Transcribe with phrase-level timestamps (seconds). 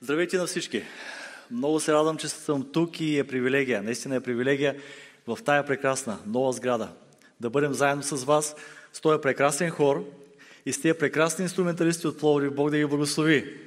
[0.00, 0.82] Здравейте на всички!
[1.50, 3.82] Много се радвам, че съм тук и е привилегия.
[3.82, 4.76] Наистина е привилегия
[5.26, 6.88] в тая прекрасна нова сграда
[7.40, 8.56] да бъдем заедно с вас,
[8.92, 10.04] с този прекрасен хор
[10.66, 12.54] и с тези прекрасни инструменталисти от Пловдив.
[12.54, 13.60] Бог да ги благослови!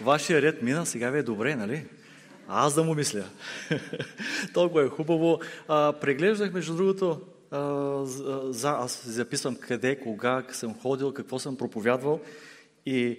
[0.00, 1.84] Вашия ред мина, сега ви е добре, нали?
[2.48, 3.24] Аз да му мисля.
[4.54, 5.40] Толкова е хубаво.
[5.68, 7.20] А, преглеждах, между другото,
[8.50, 12.20] за, аз записвам къде, кога съм ходил, какво съм проповядвал.
[12.86, 13.18] И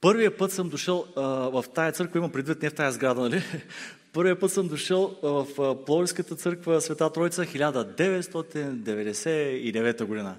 [0.00, 3.42] първия път съм дошъл а, в тая църква, имам предвид не в тая сграда, нали?
[4.12, 5.46] Първия път съм дошъл в
[5.86, 10.36] Пловдивската църква Света Троица 1999 година.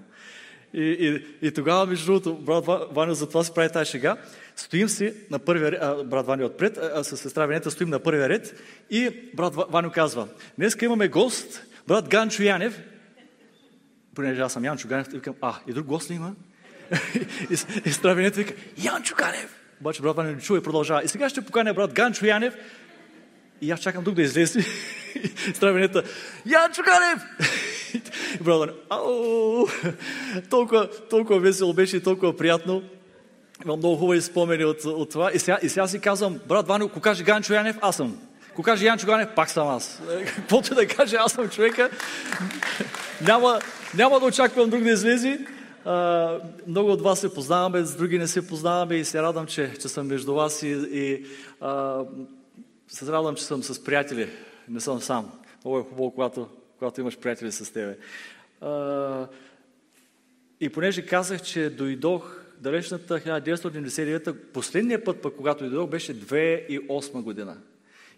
[0.74, 4.18] И, и, и тогава, между другото, брат Ваня за това си прави тази шега.
[4.56, 8.30] Стоим си на първия ред, брат Ваня отпред, а, с сестра Венета стоим на първия
[8.30, 12.82] ред и брат Ваню казва, днес имаме гост, брат Ганчо Янев,
[14.16, 16.36] понеже аз съм Янчо Ганев, викам, а, и друг гост ли има?
[17.50, 19.60] и, и сестра Венета вика, Янчо Ганев!
[19.82, 21.04] Обаче брат не чува и продължава.
[21.04, 22.56] И сега ще поканя брат Ганчо Янев
[23.62, 24.62] и аз чакам тук да излезе.
[25.46, 26.04] Сестра Венета,
[26.46, 27.24] Янчо Ганев!
[28.40, 28.70] И брат!
[30.50, 32.84] Толкова, толкова весело беше и толкова приятно.
[33.66, 35.32] Имам много хубави спомени от, от това.
[35.34, 38.18] И сега, и сега си казвам, брат Ваню, ако каже Ганчо Янев, аз съм.
[38.54, 40.02] Ако каже Янчо Ганев, пак съм аз.
[40.36, 41.90] Каквото да каже, аз съм човека.
[43.22, 43.60] няма,
[43.96, 45.40] няма да очаквам друг да излезе.
[45.86, 49.74] Uh, много от вас се познаваме, с други не се познаваме и се радвам, че,
[49.82, 51.26] че съм между вас и, и
[51.62, 52.08] uh,
[52.88, 54.30] се радвам, че съм с приятели.
[54.70, 55.32] Не съм сам.
[55.64, 56.48] Много е хубаво, когато,
[56.80, 57.98] когато имаш приятели с тебе.
[58.62, 59.28] Uh,
[60.60, 67.58] и понеже казах, че дойдох далечната 1999, последния път, пък, когато дойдох, беше 2008 година.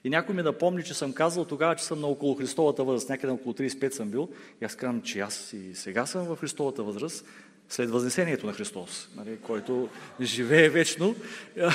[0.05, 3.33] И някой ми напомни, че съм казал тогава, че съм на около Христовата възраст, някъде
[3.33, 4.29] около 35 съм бил.
[4.61, 7.25] И аз казвам, че аз и сега съм в Христовата възраст,
[7.69, 9.89] след Възнесението на Христос, нали, който
[10.21, 11.15] живее вечно.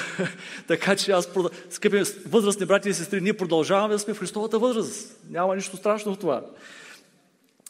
[0.69, 1.29] така че аз,
[1.71, 5.21] скъпи възрастни брати и сестри, ние продължаваме да сме в Христовата възраст.
[5.31, 6.45] Няма нищо страшно в това.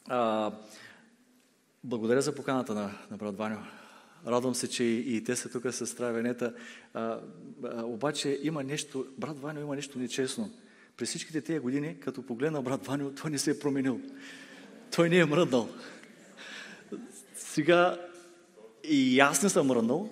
[0.09, 0.50] А,
[1.84, 3.59] благодаря за поканата на, на брат Ваню.
[4.26, 6.54] Радвам се, че и, те са тук с Травенета.
[7.82, 10.50] Обаче има нещо, брат Ваню има нещо нечестно.
[10.97, 14.00] През всичките тези години, като погледна брат Ваню, той не се е променил.
[14.97, 15.69] Той не е мръднал.
[17.34, 17.98] Сега
[18.84, 20.10] и аз не съм мръднал.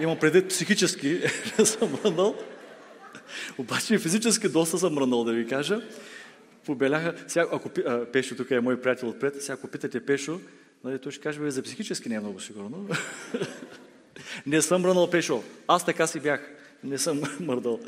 [0.00, 1.20] Имам предвид психически,
[1.58, 2.36] не съм мръднал.
[3.58, 5.80] Обаче и физически доста съм мръднал, да ви кажа.
[6.66, 10.40] Побеляха, сега, ако а, Пешо, тук е мой приятел отпред, сега ако питате Пешо,
[10.84, 12.88] Нали, той ще каже, бе, за психически не е много сигурно.
[14.46, 15.42] не съм мръднал пешо.
[15.68, 16.50] Аз така си бях.
[16.84, 17.80] Не съм мърдал.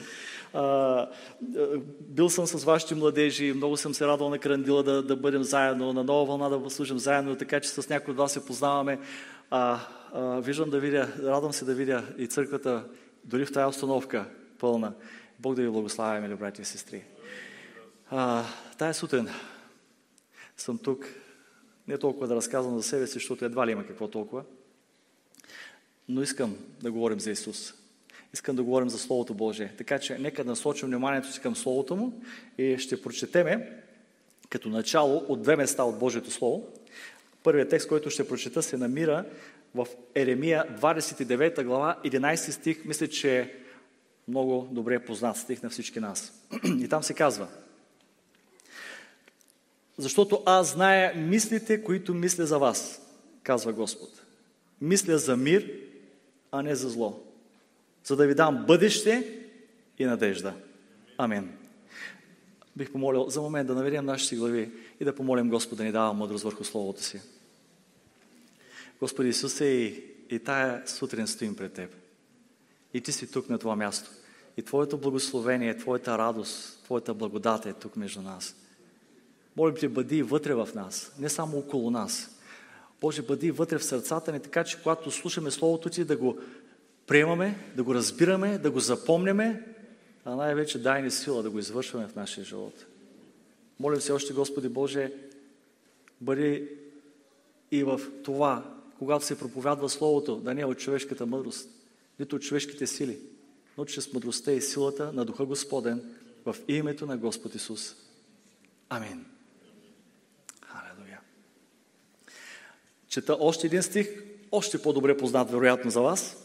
[0.54, 1.08] А,
[2.00, 5.92] бил съм с вашите младежи, много съм се радвал на Крандила да, да бъдем заедно,
[5.92, 8.98] на нова вълна да служим заедно, така че с някои от вас се познаваме.
[9.50, 9.80] А,
[10.12, 12.84] а, виждам да видя, радвам се да видя и църквата,
[13.24, 14.24] дори в тази установка
[14.58, 14.92] пълна.
[15.38, 17.04] Бог да ви благославя, мили брати и сестри.
[18.10, 18.44] А,
[18.78, 19.28] тая сутрин
[20.56, 21.06] съм тук
[21.88, 24.44] не толкова да разказвам за себе си, защото едва ли има какво толкова.
[26.08, 27.74] Но искам да говорим за Исус.
[28.34, 29.72] Искам да говорим за Словото Божие.
[29.78, 32.22] Така че нека да насочим вниманието си към Словото Му
[32.58, 33.82] и ще прочетеме
[34.48, 36.66] като начало от две места от Божието Слово.
[37.42, 39.24] Първият текст, който ще прочета, се намира
[39.74, 42.84] в Еремия 29 глава, 11 стих.
[42.84, 43.54] Мисля, че е
[44.28, 46.32] много добре познат стих на всички нас.
[46.64, 47.48] И там се казва–
[50.00, 53.02] защото аз зная мислите, които мисля за вас,
[53.42, 54.22] казва Господ.
[54.80, 55.72] Мисля за мир,
[56.52, 57.22] а не за зло.
[58.04, 59.38] За да ви дам бъдеще
[59.98, 60.54] и надежда.
[61.18, 61.52] Амин.
[62.76, 66.12] Бих помолил за момент да наведем нашите глави и да помолим Господ да ни дава
[66.12, 67.20] мъдрост върху Словото си.
[69.00, 71.96] Господи Исусе, и, и тая сутрин стоим пред Теб.
[72.94, 74.10] И Ти си тук на това място.
[74.56, 78.56] И Твоето благословение, Твоята радост, Твоята благодат е тук между нас.
[79.56, 82.40] Молим Те, бъди вътре в нас, не само около нас.
[83.00, 86.38] Боже, бъди вътре в сърцата ни, така че когато слушаме Словото Ти, да го
[87.06, 89.66] приемаме, да го разбираме, да го запомняме,
[90.24, 92.86] а най-вече дай ни сила да го извършваме в нашия живот.
[93.80, 95.12] Молим се още, Господи Боже,
[96.20, 96.68] бъди
[97.70, 101.70] и в това, когато се проповядва Словото, да не е от човешката мъдрост,
[102.18, 103.18] нито от човешките сили,
[103.78, 106.02] но чрез мъдростта и силата на Духа Господен
[106.44, 107.94] в името на Господ Исус.
[108.88, 109.29] Амин.
[113.10, 114.08] Чета още един стих,
[114.52, 116.36] още по-добре познат, вероятно, за вас.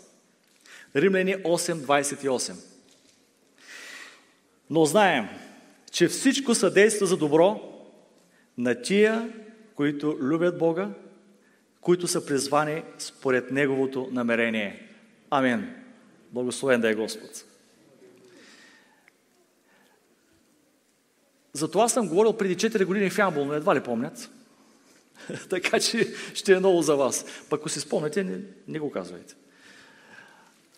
[0.96, 2.56] Римляни 8.28.
[4.70, 5.28] Но знаем,
[5.92, 7.62] че всичко съдейства за добро
[8.58, 9.34] на тия,
[9.76, 10.90] които любят Бога,
[11.82, 14.90] които са призвани според Неговото намерение.
[15.30, 15.76] Амин.
[16.32, 17.46] Благословен да е Господ.
[21.54, 24.30] За това съм говорил преди 4 години в Ямбол, но едва ли помнят.
[25.50, 27.26] така че ще е ново за вас.
[27.50, 29.36] Пък ако си спомняте, не, не го казвайте.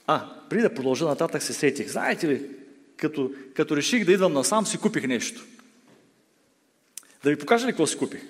[0.07, 1.87] А, преди да продължа нататък се сетих.
[1.87, 2.49] Знаете ли,
[2.97, 5.45] като, като реших да идвам насам, си купих нещо.
[7.23, 8.21] Да ви покажа ли какво си купих?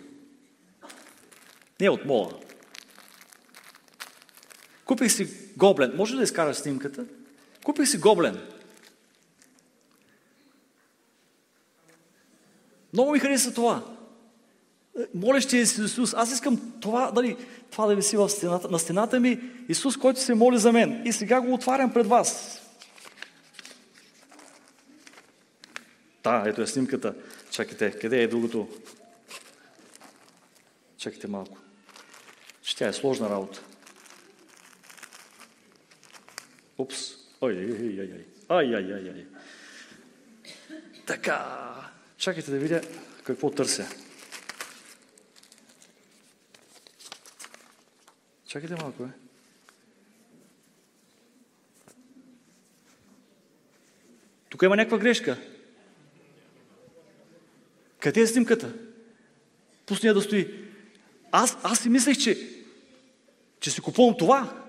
[1.82, 2.32] Не от мола.
[4.86, 5.94] Купих си гоблен.
[5.96, 7.06] Може ли да изкараш снимката?
[7.64, 8.42] Купих си гоблен.
[12.94, 13.97] Много ми хареса това.
[15.14, 16.14] Молещия Исус.
[16.14, 17.38] Аз искам това, дали,
[17.72, 19.40] това да виси в стената, на стената ми.
[19.70, 21.02] Исус, който се моли за мен.
[21.06, 22.62] И сега го отварям пред вас.
[26.24, 27.16] Да, ето е снимката.
[27.52, 28.68] Чакайте, къде е другото?
[30.98, 31.58] Чакайте малко.
[32.62, 33.62] Че тя е сложна работа.
[36.78, 36.98] Упс.
[37.42, 38.26] Ой, ой, ой, ой.
[38.50, 39.26] Ай, ай, ай, ай.
[41.06, 41.46] Така.
[42.18, 42.82] Чакайте да видя
[43.24, 43.88] какво търся.
[48.58, 49.08] Чакайте малко, е.
[54.50, 55.38] Тук има някаква грешка.
[58.00, 58.74] Къде е снимката?
[59.86, 60.70] Пусни да стои.
[61.32, 62.64] Аз, аз си мислех, че,
[63.60, 64.64] че си купувам това.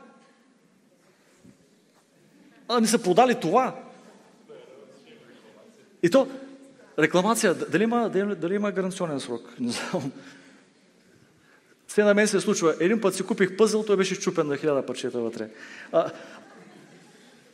[2.68, 3.84] А ми са продали това.
[6.02, 6.30] И то,
[6.98, 9.60] рекламация, дали има, дали, дали има гаранционен срок?
[9.60, 10.12] Не знам.
[11.88, 12.74] Все на мен се случва.
[12.80, 15.48] Един път си купих пъзъл, той беше щупен на хиляда парчета вътре.
[15.92, 16.10] А,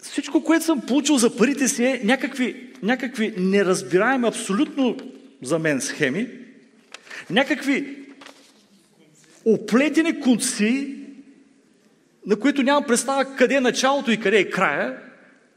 [0.02, 4.96] всичко, което съм получил за парите си е някакви, някакви неразбираеми абсолютно
[5.42, 6.28] за мен схеми,
[7.30, 8.06] някакви
[9.44, 10.98] оплетени конци,
[12.26, 14.98] на които нямам представа къде е началото и къде е края,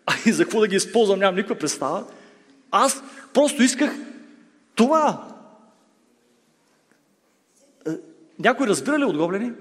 [0.06, 2.06] а и за какво да ги използвам, нямам никаква представа.
[2.72, 3.04] Аз
[3.34, 3.96] просто исках
[4.76, 5.28] това.
[7.88, 7.92] Е,
[8.40, 9.52] някой разбира ли от гоблени?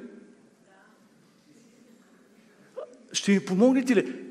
[3.12, 4.24] Ще ми помогнете ли?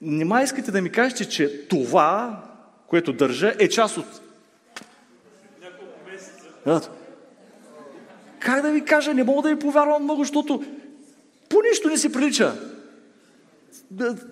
[0.00, 2.42] Нема искате да ми кажете, че това,
[2.86, 4.06] което държа, е част от...
[5.62, 6.90] Няколко месеца.
[8.38, 10.64] Как да ви кажа, не мога да ви повярвам много, защото
[11.48, 12.54] по нищо не си прилича.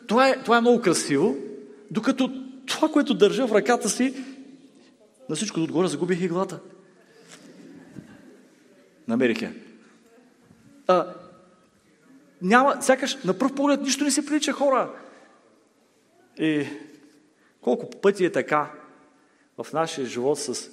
[0.06, 1.36] Това е, това е много красиво,
[1.90, 2.32] докато
[2.66, 4.14] това, което държа в ръката си,
[5.28, 6.60] на всичко отгоре загубих иглата.
[9.10, 9.52] Намерих я.
[10.86, 11.14] А,
[12.42, 14.90] няма, сякаш на пръв поглед нищо не си прилича хора.
[16.38, 16.66] И
[17.60, 18.70] колко пъти е така
[19.58, 20.70] в нашия живот с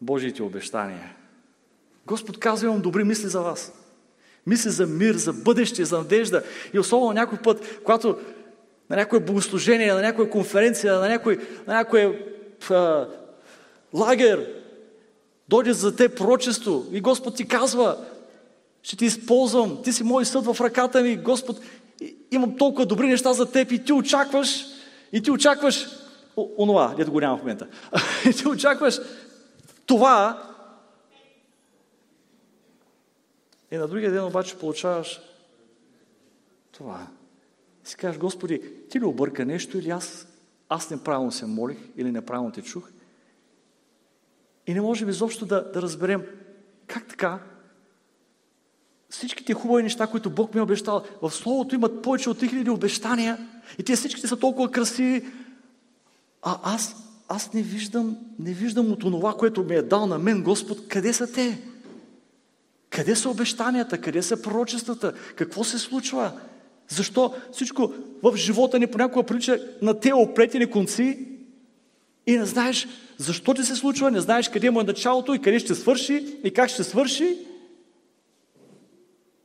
[0.00, 1.16] Божиите обещания.
[2.06, 3.72] Господ казва, имам добри мисли за вас.
[4.46, 6.42] Мисли за мир, за бъдеще, за надежда.
[6.72, 8.18] И особено някой път, когато
[8.90, 12.26] на някое богослужение, на някоя конференция, на някой, на някой
[12.70, 13.08] а,
[13.94, 14.61] лагер,
[15.48, 17.96] дойде за те пророчество и Господ ти казва,
[18.82, 21.60] ще ти използвам, ти си мой съд в ръката ми, Господ,
[22.30, 24.66] имам толкова добри неща за теб и ти очакваш,
[25.12, 25.86] и ти очакваш
[26.58, 27.66] онова, дето го няма в момента.
[28.30, 29.00] И ти очакваш
[29.86, 30.42] това,
[33.72, 35.20] И на другия ден обаче получаваш
[36.72, 37.06] това.
[37.84, 40.26] И си кажеш, Господи, ти ли обърка нещо или аз,
[40.68, 42.90] аз неправилно се молих или неправилно те чух?
[44.66, 46.22] И не можем изобщо да, да разберем
[46.86, 47.38] как така
[49.12, 53.38] всичките хубави неща, които Бог ми е обещал, в Словото имат повече от 3000 обещания
[53.78, 55.26] и те всичките са толкова красиви,
[56.42, 56.96] а аз,
[57.28, 61.12] аз не виждам, не виждам от това, което ми е дал на мен Господ, къде
[61.12, 61.62] са те?
[62.90, 64.00] Къде са обещанията?
[64.00, 65.12] Къде са пророчествата?
[65.36, 66.32] Какво се случва?
[66.88, 67.92] Защо всичко
[68.22, 71.28] в живота ни понякога прилича на те оплетени конци
[72.26, 72.88] и не знаеш
[73.18, 76.50] защо ти се случва, не знаеш къде му е началото и къде ще свърши и
[76.50, 77.36] как ще свърши.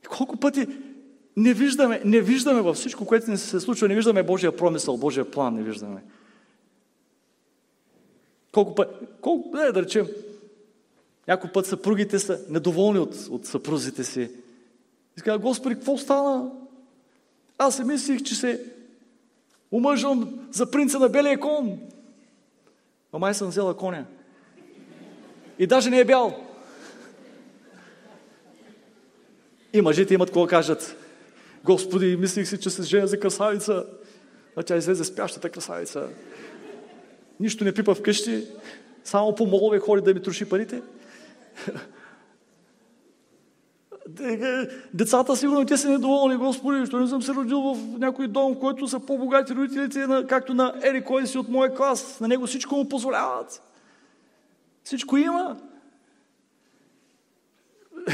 [0.04, 0.66] И колко пъти
[1.36, 5.30] не виждаме, не виждаме във всичко, което ни се случва, не виждаме Божия промисъл, Божия
[5.30, 6.02] план, не виждаме.
[8.52, 10.06] Колко пъти, колко, не, да речем,
[11.28, 14.30] някой път съпругите са недоволни от, от съпрузите си.
[15.18, 16.50] И казват, Господи, какво стана?
[17.58, 18.64] Аз се мислих, че се
[19.72, 21.78] омъжвам за принца на белия кон.
[23.12, 24.04] А май съм взела коня.
[25.58, 26.44] И даже не е бял.
[29.72, 30.96] И мъжете имат какво кажат.
[31.64, 33.86] Господи, мислих си, че се женя за красавица.
[34.56, 36.08] А тя излезе спящата красавица.
[37.40, 38.44] Нищо не пипа вкъщи.
[39.04, 40.82] Само по молове ходи да ми троши парите.
[44.94, 48.58] Децата сигурно те са недоволни, Господи, що не съм се родил в някой дом, в
[48.58, 52.20] който са по-богати родителите, както на Ери, кой си от моя клас.
[52.20, 53.62] На него всичко му позволяват.
[54.84, 55.56] Всичко има.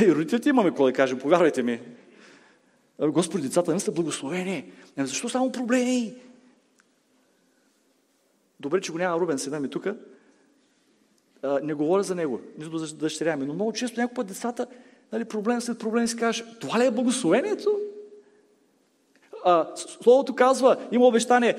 [0.00, 1.80] Ей, родителите имаме, кой да кажем, повярвайте ми.
[3.00, 4.72] Господи, децата не са благословени.
[4.98, 6.14] Защо само проблеми?
[8.60, 9.86] Добре, че го няма Рубен, седа ми тук.
[11.62, 14.66] Не говоря за него, нито за дъщеря ми, но много често някой път децата,
[15.14, 17.78] нали, проблем след проблем си кажеш, това ли е благословението?
[19.44, 21.56] А, словото казва, има обещание,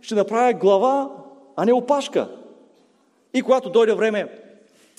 [0.00, 1.10] ще направя глава,
[1.56, 2.28] а не опашка.
[3.34, 4.38] И когато дойде време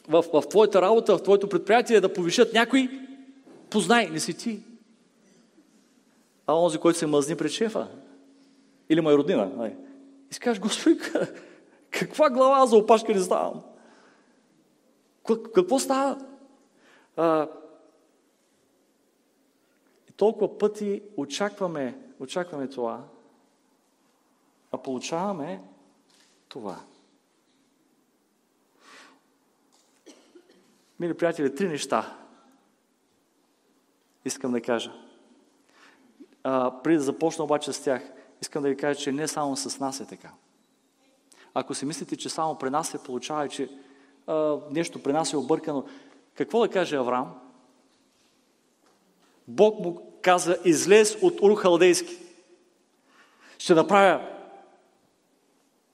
[0.08, 2.90] в, в твоята работа, в твоето предприятие да повишат някой,
[3.70, 4.60] познай, не си ти.
[6.48, 7.88] А онзи, който се мъзни пред шефа.
[8.90, 9.52] Или моя роднина.
[9.58, 9.76] Нали?
[10.32, 11.00] И си кажеш, Господи,
[11.92, 13.62] каква глава за опашка не ставам?
[15.56, 16.18] Какво става?
[17.18, 17.58] А, и
[20.20, 23.04] толкова пъти очакваме, очакваме това,
[24.72, 25.62] а получаваме
[26.48, 26.80] това.
[31.00, 32.18] Мили приятели, три неща
[34.26, 34.94] искам да кажа.
[36.44, 38.12] А, преди да започна обаче с тях,
[38.42, 40.32] искам да ви кажа, че не само с нас е така.
[41.54, 43.70] Ако си мислите, че само при нас се получава че
[44.28, 45.86] а, нещо при нас е объркано,
[46.36, 47.40] какво да каже Авраам?
[49.48, 52.18] Бог му каза, излез от Ур Халдейски.
[53.58, 54.22] Ще направя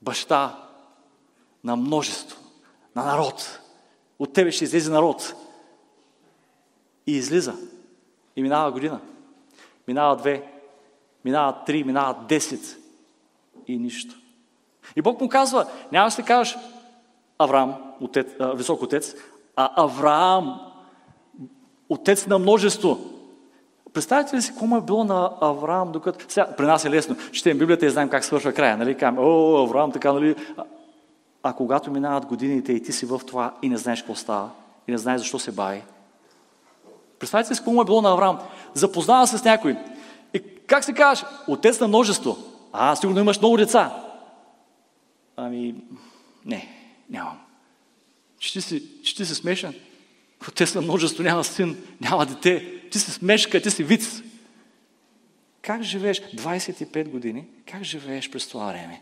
[0.02, 0.66] баща
[1.64, 2.40] на множество,
[2.96, 3.60] на народ.
[4.20, 5.34] От тебе ще излезе народ.
[7.08, 7.56] И излиза.
[8.36, 9.00] И минава година.
[9.88, 10.52] Минава две.
[11.26, 11.84] Минава три.
[11.84, 12.78] Минава десет.
[13.68, 14.16] И нищо.
[14.96, 16.58] И Бог му казва, няма се кажеш
[17.38, 19.16] Авраам, отец, висок отец,
[19.56, 20.72] а Авраам,
[21.90, 23.00] отец на множество.
[23.96, 26.26] Представете ли си какво е било на Авраам, докато...
[26.28, 27.16] Сега, при нас е лесно.
[27.32, 28.78] Четем Библията и знаем как свършва края.
[28.78, 28.98] Нали?
[28.98, 30.36] Кам, о, Авраам, така, нали?
[30.58, 30.64] А,
[31.44, 34.50] а когато минават годините и ти си в това и не знаеш какво става,
[34.88, 35.84] и не знаеш защо се бави.
[37.20, 38.40] Представете си какво е било на Авраам.
[38.74, 39.78] Запознава се с някой.
[40.34, 41.30] И как се казваш?
[41.48, 42.38] Отец на множество.
[42.74, 44.04] А, сигурно имаш много деца.
[45.38, 45.76] Ами,
[46.46, 46.68] не,
[47.10, 47.38] нямам.
[48.40, 49.74] Че ти си, че ти си смешен.
[50.48, 52.75] Отец на множество няма син, няма дете.
[52.92, 54.22] Ти си смешка, ти си виц.
[55.62, 57.46] Как живееш 25 години?
[57.72, 59.02] Как живееш през това време?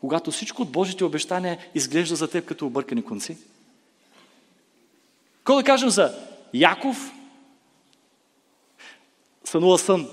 [0.00, 3.36] Когато всичко от Божите обещания изглежда за теб като объркани конци?
[5.38, 6.14] Какво да кажем за
[6.54, 7.12] Яков?
[9.44, 10.08] Сънува сън.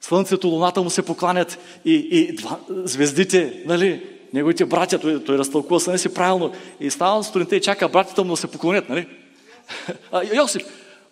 [0.00, 4.18] Слънцето, луната му се покланят и, и два, звездите, нали?
[4.32, 8.30] неговите братя, той, той разтълкува съня си правилно и става сутринта и чака братята му
[8.30, 9.08] да се поклонят, нали?
[10.12, 10.62] А, Йосиф,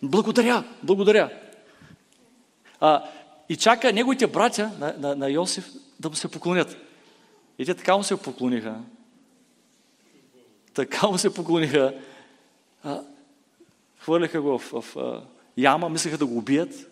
[0.09, 1.31] благодаря, благодаря.
[2.81, 3.05] А,
[3.49, 5.71] и чака неговите братя на, на, на Йосиф
[6.01, 6.77] да му се поклонят.
[7.59, 8.81] И те така му се поклониха.
[10.75, 11.95] Така му се поклониха.
[12.85, 13.01] А,
[13.99, 15.23] хвърляха го в, в, в
[15.57, 16.91] яма, мислеха да го убият.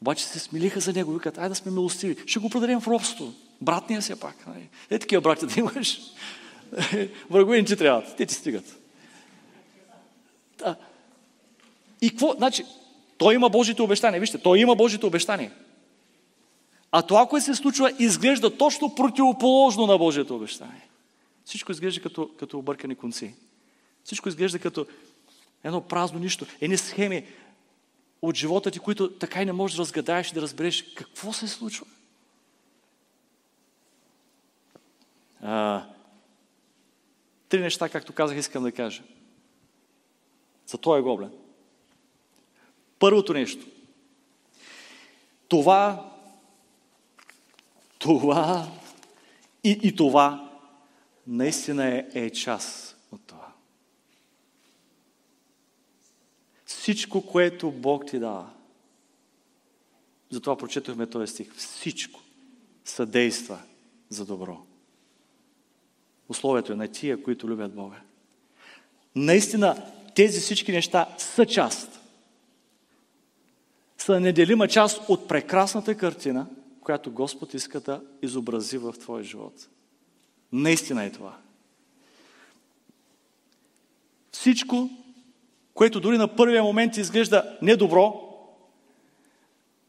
[0.00, 3.32] Обаче се смилиха за него, викат, ай да сме милостиви, ще го продадем в робство.
[3.60, 4.46] Братния си пак.
[4.46, 4.68] Нали?
[4.90, 6.00] Е такива братя да имаш.
[7.30, 8.78] Врагове ти трябват, те ти стигат.
[12.02, 12.32] И какво?
[12.32, 12.64] Значи,
[13.18, 14.20] той има Божите обещания.
[14.20, 15.52] Вижте, той има Божите обещания.
[16.90, 20.88] А това, което се случва, изглежда точно противоположно на Божието обещание.
[21.44, 23.34] Всичко изглежда като, като объркани конци.
[24.04, 24.86] Всичко изглежда като
[25.64, 26.46] едно празно нищо.
[26.60, 27.26] Едни схеми
[28.22, 31.48] от живота ти, които така и не можеш да разгадаеш и да разбереш какво се
[31.48, 31.86] случва.
[35.42, 35.86] А,
[37.48, 39.02] три неща, както казах, искам да кажа.
[40.66, 41.30] За този гоблен.
[43.02, 43.66] Първото нещо.
[45.48, 46.12] Това,
[47.98, 48.68] това
[49.64, 50.50] и, и това
[51.26, 53.52] наистина е, е част от това.
[56.66, 58.50] Всичко, което Бог ти дава,
[60.30, 62.20] затова прочетохме този стих, всичко
[62.84, 63.58] съдейства
[64.08, 64.66] за добро
[66.28, 68.00] условието е на тия, които любят Бога.
[69.14, 72.01] Наистина, тези всички неща са част.
[74.04, 76.46] Са неделима част от прекрасната картина,
[76.80, 79.68] която Господ иска да изобрази в твоя живот.
[80.52, 81.36] Наистина е това.
[84.32, 84.90] Всичко,
[85.74, 88.14] което дори на първия момент ти изглежда недобро,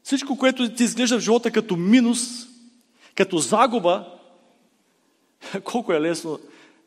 [0.04, 2.48] всичко, което ти изглежда в живота като минус,
[3.16, 4.20] като загуба,
[5.64, 6.40] колко е лесно,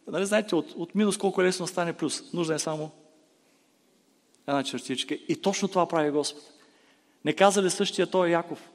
[0.09, 2.33] нали знаете, от, от минус колко е лесно стане плюс.
[2.33, 2.91] Нужда е само
[4.47, 5.15] една чертичка.
[5.29, 6.56] И точно това прави Господ.
[7.27, 8.71] Не каза ли същия той Яков?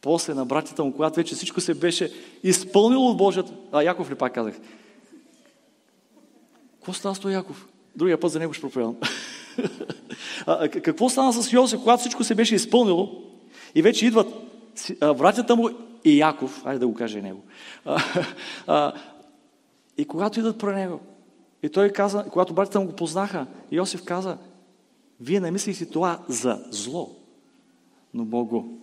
[0.00, 2.12] После на братята му, когато вече всичко се беше
[2.42, 3.52] изпълнило от Божията...
[3.72, 4.54] А, Яков ли пак казах?
[6.74, 7.68] Какво става с той Яков?
[7.96, 8.96] Другия път за него ще проповядам.
[10.70, 13.08] какво стана с Йосиф, когато всичко се беше изпълнило
[13.74, 14.34] и вече идват
[15.00, 15.68] братята му
[16.04, 17.42] и Яков, айде да го каже него.
[19.98, 21.00] И когато идват про него,
[21.62, 24.38] и той каза, когато братята му го познаха, Йосиф каза,
[25.20, 27.16] вие не мислихте това за зло,
[28.16, 28.78] но Бог го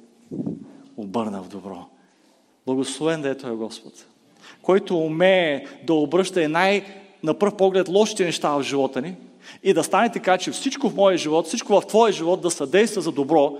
[0.97, 1.85] обърна в добро.
[2.65, 3.93] Благословен да е Той Господ,
[4.61, 6.85] който умее да обръща и най-
[7.23, 9.15] на пръв поглед лошите неща в живота ни
[9.63, 13.01] и да стане така, че всичко в моя живот, всичко в твоя живот да съдейства
[13.01, 13.57] за добро,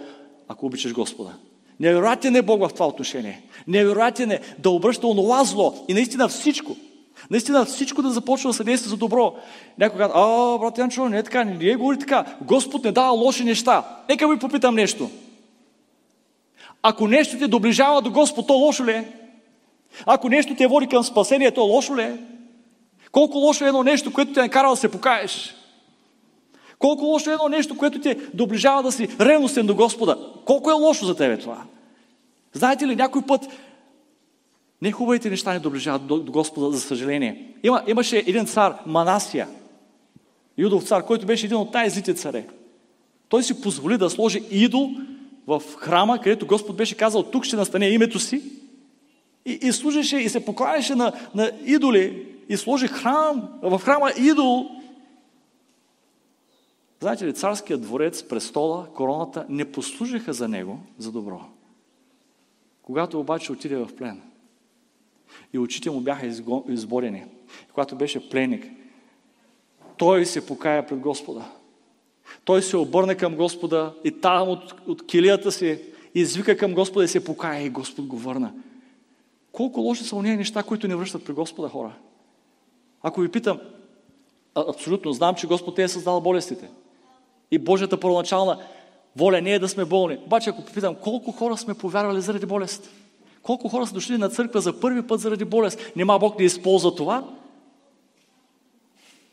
[0.47, 1.33] ако обичаш Господа.
[1.79, 3.41] Невероятен е Бог в това отношение.
[3.67, 6.75] Невероятен е да обръща онова зло и наистина всичко.
[7.29, 9.35] Наистина всичко да започва да съдейства за добро.
[9.77, 12.25] Някой казва, а, брат Янчо, не е така, не е говори така.
[12.41, 13.83] Господ не дава лоши неща.
[14.09, 15.09] Нека ви попитам нещо.
[16.83, 19.13] Ако нещо те доближава до Господ, то лошо ли е?
[20.05, 22.17] Ако нещо те води към спасение, то лошо ли е?
[23.11, 25.55] Колко лошо е едно нещо, което те е накара да се покаеш?
[26.79, 30.17] Колко лошо е едно нещо, което те доближава да си ревностен до Господа?
[30.45, 31.63] Колко е лошо за тебе това?
[32.53, 33.47] Знаете ли, някой път
[34.81, 37.47] не хубавите неща не доближават до, до Господа, за съжаление.
[37.63, 39.47] Има, имаше един цар, Манасия,
[40.57, 42.45] юдов цар, който беше един от най-злите царе.
[43.29, 44.89] Той си позволи да сложи идол
[45.47, 48.41] в храма, където Господ беше казал, тук ще настане името си.
[49.45, 52.27] И, и служеше и се покланяше на, на идоли.
[52.49, 54.69] И сложи храм, в храма идол.
[56.99, 61.41] Знаете ли, царският дворец, престола, короната не послужиха за него за добро.
[62.81, 64.21] Когато обаче отиде в плен
[65.53, 66.27] и очите му бяха
[66.67, 67.23] изборени,
[67.73, 68.65] когато беше пленник,
[69.97, 71.45] той се покая пред Господа.
[72.45, 75.81] Той се обърна към Господа и там от, от килията си
[76.15, 78.53] извика към Господа и се покая и Господ го върна.
[79.51, 81.93] Колко лоши са уния неща, които не връщат при Господа хора?
[83.01, 83.59] Ако ви питам,
[84.55, 86.69] абсолютно знам, че Господ е създал болестите.
[87.51, 88.59] И Божията първоначална
[89.15, 90.17] воля не е да сме болни.
[90.25, 92.89] Обаче ако попитам, колко хора сме повярвали заради болест?
[93.41, 95.91] Колко хора са дошли на църква за първи път заради болест?
[95.95, 97.27] Нема Бог да използва това?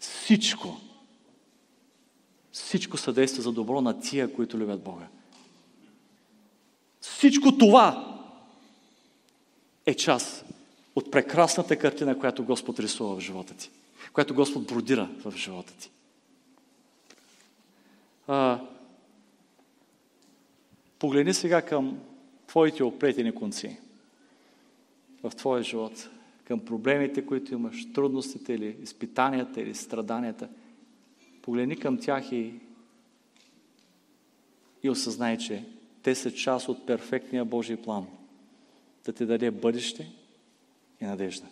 [0.01, 0.81] Всичко
[2.65, 5.07] всичко съдейства за добро на тия, които любят Бога.
[7.01, 8.19] Всичко това
[9.87, 10.45] е част
[10.97, 13.71] от прекрасната картина, която Господ рисува в живота ти.
[14.13, 15.91] Която Господ бродира в живота ти.
[18.27, 18.61] А,
[20.99, 21.99] погледни сега към
[22.47, 23.77] твоите оплетени конци
[25.23, 26.09] в твоя живот,
[26.45, 30.49] към проблемите, които имаш, трудностите или изпитанията или страданията–
[31.43, 32.55] Погледни към тях и,
[34.83, 35.65] и осъзнай, че
[36.03, 38.07] те са част от перфектния Божий план
[39.05, 40.13] да ти даде бъдеще
[41.01, 41.47] и надежда.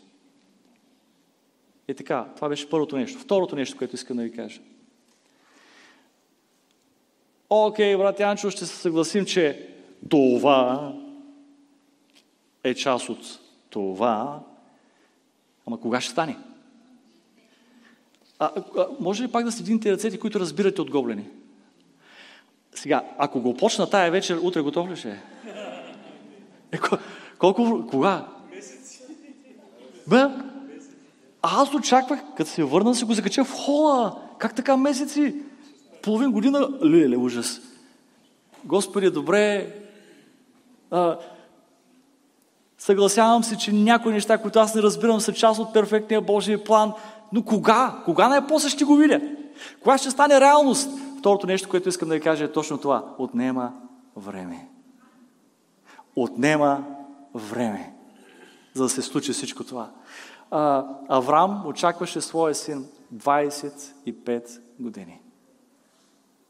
[1.88, 3.18] И така, това беше първото нещо.
[3.18, 4.61] Второто нещо, което искам да ви кажа.
[7.51, 9.68] Окей, брат Янчо, ще се съгласим, че
[10.11, 10.94] това
[12.64, 14.42] е част от това.
[15.66, 16.37] Ама кога ще стане?
[18.38, 21.24] А, а, може ли пак да се вдигнете ръцете, които разбирате от гоблени?
[22.74, 25.18] Сега, ако го почна тая вечер, утре готов ли ще е?
[26.72, 26.79] е
[27.38, 28.27] колко, кога?
[28.55, 29.03] Месеци.
[30.07, 30.24] Бе?
[31.42, 34.18] Аз очаквах, като се върна, да се го закача в хола.
[34.38, 35.35] Как така месеци?
[36.03, 36.68] Половин година?
[36.85, 37.61] Леле, ужас.
[38.64, 39.74] Господи, добре.
[40.90, 41.18] А,
[42.79, 46.92] съгласявам се, че някои неща, които аз не разбирам, са част от перфектния Божий план.
[47.33, 48.03] Но кога?
[48.05, 49.21] Кога най-после ще го видя?
[49.83, 50.91] Кога ще стане реалност?
[51.19, 53.14] Второто нещо, което искам да ви кажа е точно това.
[53.19, 53.73] Отнема
[54.17, 54.69] време.
[56.17, 56.85] Отнема
[57.35, 57.95] време,
[58.75, 59.91] за да се случи всичко това.
[60.51, 65.21] А, Авраам очакваше своя син 25 години.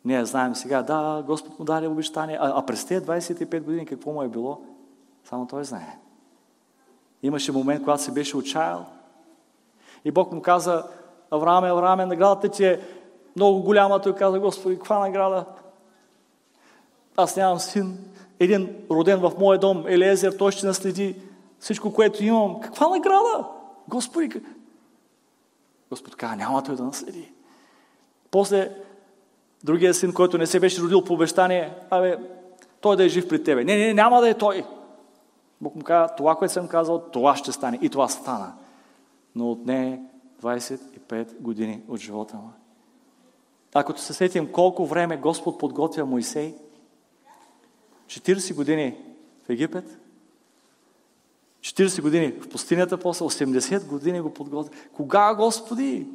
[0.05, 4.13] Ние знаем сега, да, Господ му даде обещание, а, а през тези 25 години какво
[4.13, 4.61] му е било,
[5.25, 5.99] само той знае.
[7.23, 8.87] Имаше момент, когато се беше отчаял,
[10.09, 10.85] и Бог му каза,
[11.31, 12.81] Аврааме, Аврааме, наградата ти е
[13.37, 14.01] много голяма.
[14.01, 15.45] Той каза, Господи, каква награда?
[17.17, 17.99] Аз нямам син.
[18.41, 21.17] Един роден в моя дом, Елезер, той ще наследи
[21.59, 22.61] всичко, което имам.
[22.61, 23.47] Каква награда?
[23.89, 24.43] Господи,
[25.91, 27.33] Господ каза, няма той да наследи.
[28.31, 28.71] После
[29.65, 32.19] другия син, който не се беше родил по обещание, абе,
[32.81, 33.65] той да е жив при тебе.
[33.65, 34.65] Не, не, няма да е той.
[35.61, 37.79] Бог му каза, това, което съм казал, това ще стане.
[37.83, 38.53] И това стана
[39.39, 40.03] но отне
[40.43, 42.51] 25 години от живота му.
[43.75, 46.55] Ако се сетим колко време Господ подготвя Моисей,
[48.07, 48.97] 40 години
[49.47, 49.99] в Египет,
[51.61, 54.73] 40 години в пустинята, после 80 години го подготвя.
[54.93, 56.07] Кога, Господи?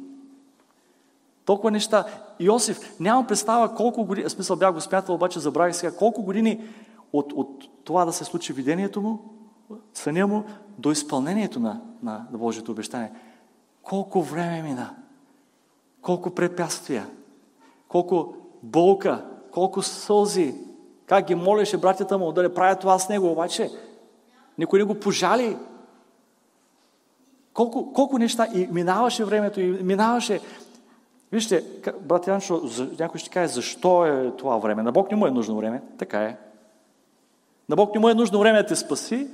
[1.44, 2.06] Толкова неща.
[2.40, 6.64] Йосиф, нямам представа колко години, смисъл бях го смятал, обаче забравих сега, колко години
[7.12, 9.18] от, от това да се случи видението му,
[9.94, 10.44] съня му,
[10.78, 13.12] до изпълнението на, на, Божието обещание.
[13.82, 14.94] Колко време мина,
[16.02, 17.06] колко препятствия,
[17.88, 20.54] колко болка, колко сълзи,
[21.06, 23.70] как ги молеше братята му да не правят това с него, обаче
[24.58, 25.56] никой не го пожали.
[27.52, 30.40] Колко, колко неща и минаваше времето, и минаваше.
[31.32, 31.64] Вижте,
[32.00, 32.62] брат Янчо,
[32.98, 34.82] някой ще каже, защо е това време?
[34.82, 35.82] На Бог не му е нужно време.
[35.98, 36.36] Така е.
[37.68, 39.28] На Бог не му е нужно време да те спаси,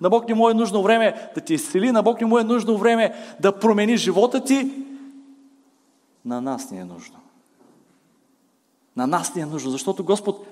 [0.00, 2.44] на Бог не му е нужно време да те изцели, на Бог не му е
[2.44, 4.70] нужно време да промени живота ти.
[6.24, 7.16] На нас не е нужно.
[8.96, 10.46] На нас не е нужно, защото Господ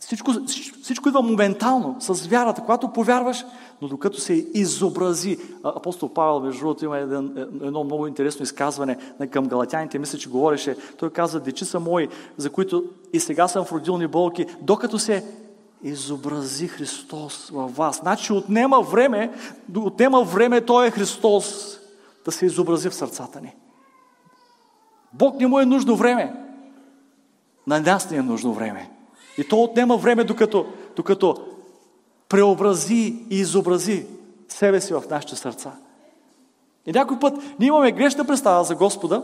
[0.00, 3.44] всичко, всичко, всичко идва моментално, с вярата, когато повярваш,
[3.82, 5.38] но докато се изобрази.
[5.64, 8.96] Апостол Павел, между другото, има един, едно много интересно изказване
[9.30, 10.76] към галатяните, мисля, че говореше.
[10.98, 15.24] Той каза, дечи са мои, за които и сега съм в родилни болки, докато се
[15.82, 17.96] изобрази Христос във вас.
[17.96, 19.32] Значи отнема време,
[19.76, 21.78] отнема време Той е Христос
[22.24, 23.54] да се изобрази в сърцата ни.
[25.12, 26.34] Бог не му е нужно време.
[27.66, 28.90] На нас не е нужно време.
[29.38, 30.66] И то отнема време, докато,
[30.96, 31.36] докато
[32.28, 34.06] преобрази и изобрази
[34.48, 35.72] себе си в нашите сърца.
[36.86, 39.22] И някой път ние имаме грешна представа за Господа.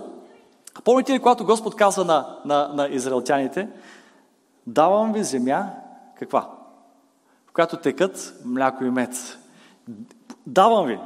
[0.85, 3.69] Помните ли, когато Господ каза на, на, на израелтяните,
[4.67, 5.71] давам ви земя,
[6.19, 6.51] каква?
[7.47, 9.39] В която текат мляко и мед.
[10.47, 10.99] Давам ви.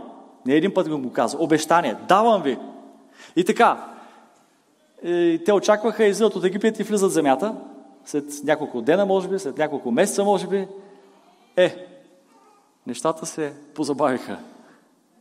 [0.46, 1.36] Не един път го каза.
[1.40, 1.96] Обещание.
[2.08, 2.58] Давам ви.
[3.36, 3.86] И така.
[5.04, 7.54] И те очакваха, излизат от Египет и влизат в земята
[8.04, 10.68] след няколко дена, може би, след няколко месеца, може би,
[11.56, 11.86] е,
[12.86, 14.38] нещата се позабавиха.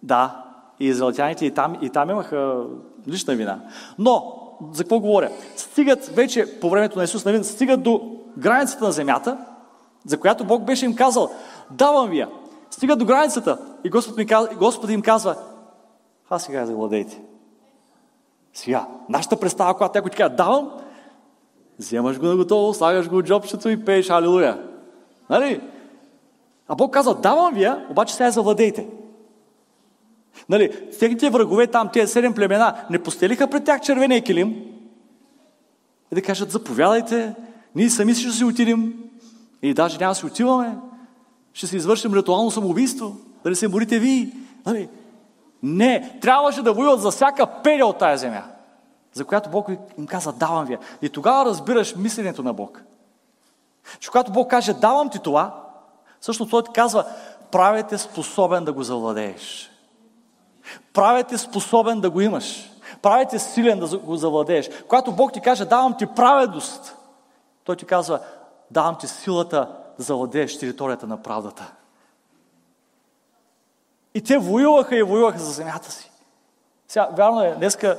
[0.04, 0.46] Да,
[0.80, 2.66] и израелтяните и там, и там имаха
[3.08, 3.60] лична вина.
[4.00, 4.36] Но,
[4.72, 5.32] за какво говоря?
[5.56, 9.38] Стигат вече по времето на Исус Навин, стигат до границата на земята,
[10.06, 11.32] за която Бог беше им казал,
[11.72, 12.30] давам ви я.
[12.70, 15.36] Стигат до границата и Господ, ми, Господ им казва,
[16.30, 17.22] а сега завладейте.
[18.54, 20.72] Сега, нашата представа, когато някой ти казва, давам,
[21.80, 24.64] Вземаш го на готово, слагаш го от джобчето и пееш Алилуя.
[25.30, 25.62] Нали?
[26.68, 28.88] А Бог каза, давам ви я, обаче сега завладейте.
[30.50, 34.66] Нали, техните врагове там, тези седем племена, не постелиха пред тях червения килим.
[36.12, 37.36] И да кажат, заповядайте,
[37.76, 38.94] ние сами ще си отидем.
[39.62, 40.78] И даже няма да си отиваме.
[41.54, 43.16] Ще си извършим ритуално самоубийство.
[43.44, 44.34] Дали се борите ви.
[44.66, 44.90] Нали?
[45.64, 48.44] Не, трябваше да воюват за всяка пеля от тази земя
[49.14, 50.78] за която Бог им каза, давам ви.
[51.02, 52.84] И тогава разбираш мисленето на Бог.
[54.00, 55.64] Че когато Бог каже, давам ти това,
[56.20, 57.06] всъщност Той ти казва,
[57.52, 59.72] правете способен да го завладееш.
[60.94, 62.72] Правете способен да го имаш.
[63.02, 64.70] Правете силен да го завладееш.
[64.88, 66.98] Когато Бог ти каже, давам ти праведост,
[67.64, 68.20] Той ти казва,
[68.72, 71.74] давам ти силата да завладееш територията на правдата.
[74.14, 76.12] И те воюваха и воюваха за земята си.
[76.88, 77.98] Сега, вярно е, днеска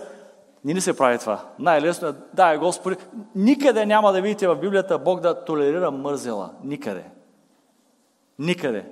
[0.64, 1.44] не ни се прави това.
[1.58, 2.96] Най-лесно е, да, Господи,
[3.34, 6.50] никъде няма да видите в Библията Бог да толерира мързела.
[6.64, 7.04] Никъде.
[8.38, 8.86] Никъде.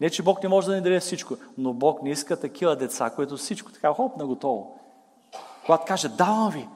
[0.00, 3.10] Не, че Бог не може да ни даде всичко, но Бог не иска такива деца,
[3.10, 4.78] които всичко така хоп на готово.
[5.66, 6.68] Когато каже, давам ви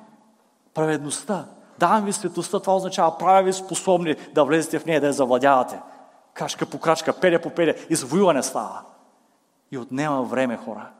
[0.74, 1.44] праведността,
[1.80, 5.80] давам ви светостта, това означава правя ви способни да влезете в нея, да я завладявате.
[6.34, 8.82] Крачка по крачка, педе по педе, извоюване става.
[9.70, 10.90] И отнема време, хора.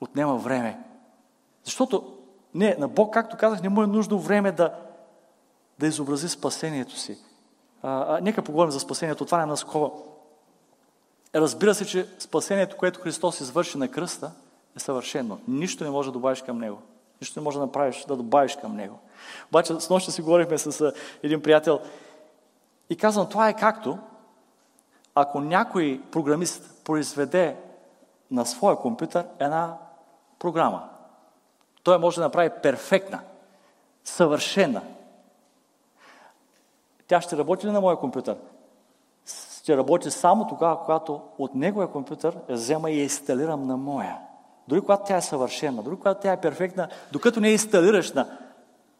[0.00, 0.80] Отнема време.
[1.64, 2.16] Защото
[2.54, 4.74] не, на Бог, както казах, не му е нужно време да,
[5.78, 7.18] да изобрази спасението си.
[7.82, 9.24] А, а, нека поговорим за спасението.
[9.24, 9.90] Това е на скова.
[11.34, 14.30] Разбира се, че спасението, което Христос извърши на кръста,
[14.76, 15.38] е съвършено.
[15.48, 16.78] Нищо не може да добавиш към Него.
[17.20, 18.98] Нищо не може да направиш, да добавиш към Него.
[19.48, 21.80] Обаче с нощта си говорихме с един приятел
[22.90, 23.98] и казвам, това е както
[25.14, 27.56] ако някой програмист произведе
[28.30, 29.76] на своя компютър една
[30.38, 30.88] програма.
[31.82, 33.20] Той може да направи перфектна,
[34.04, 34.82] съвършена.
[37.06, 38.36] Тя ще работи ли на моя компютър?
[39.62, 44.18] Ще работи само тогава, когато от неговия компютър я взема и я инсталирам на моя.
[44.68, 48.38] Дори когато тя е съвършена, дори когато тя е перфектна, докато не я инсталираш на,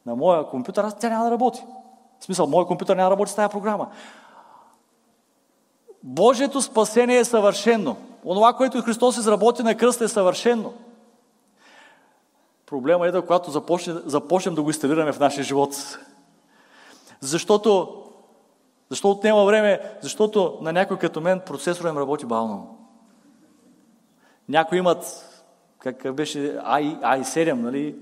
[0.07, 1.65] на моя компютър, тя няма да работи.
[2.21, 3.89] В смисъл, моят компютър няма да работи с тази програма.
[6.03, 7.97] Божието спасение е съвършено.
[8.25, 10.73] Онова, което Христос изработи на кръста е съвършено.
[12.67, 15.99] Проблема е да когато започнем, започнем да го инсталираме в нашия живот.
[17.21, 18.03] Защото,
[18.91, 19.81] защо отнема време?
[20.03, 22.79] Защото на някой като мен процесорът им работи бавно.
[24.49, 25.29] Някои имат,
[25.79, 27.97] как беше, i, i7, нали?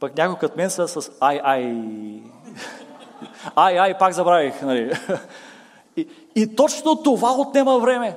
[0.00, 2.22] Пък някои като мен са с i, i.
[3.56, 4.62] Ай, ай, пак забравих.
[4.62, 4.92] Нали?
[5.96, 8.16] И, и точно това отнема време.